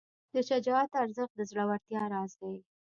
[0.33, 2.55] د شجاعت ارزښت د زړورتیا راز دی.